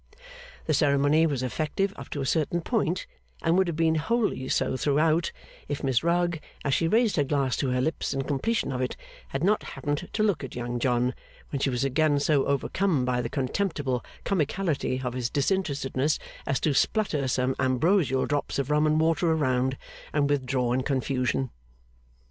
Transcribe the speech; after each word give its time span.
The 0.65 0.73
ceremony 0.73 1.27
was 1.27 1.43
effective 1.43 1.93
up 1.95 2.09
to 2.09 2.21
a 2.21 2.25
certain 2.25 2.61
point, 2.61 3.05
and 3.43 3.55
would 3.55 3.67
have 3.67 3.75
been 3.77 3.93
wholly 3.93 4.49
so 4.49 4.75
throughout, 4.75 5.31
if 5.67 5.83
Miss 5.83 6.03
Rugg, 6.03 6.39
as 6.65 6.73
she 6.73 6.87
raised 6.87 7.17
her 7.17 7.23
glass 7.23 7.55
to 7.57 7.69
her 7.69 7.81
lips 7.81 8.11
in 8.11 8.23
completion 8.23 8.71
of 8.71 8.81
it, 8.81 8.97
had 9.27 9.43
not 9.43 9.61
happened 9.61 10.09
to 10.11 10.23
look 10.23 10.43
at 10.43 10.55
Young 10.55 10.79
John; 10.79 11.13
when 11.51 11.59
she 11.59 11.69
was 11.69 11.83
again 11.83 12.19
so 12.19 12.45
overcome 12.47 13.05
by 13.05 13.21
the 13.21 13.29
contemptible 13.29 14.03
comicality 14.25 15.03
of 15.05 15.13
his 15.13 15.29
disinterestedness 15.29 16.17
as 16.47 16.59
to 16.61 16.73
splutter 16.73 17.27
some 17.27 17.55
ambrosial 17.59 18.25
drops 18.25 18.57
of 18.57 18.71
rum 18.71 18.87
and 18.87 18.99
water 18.99 19.31
around, 19.31 19.77
and 20.13 20.31
withdraw 20.31 20.73
in 20.73 20.81
confusion. 20.81 21.51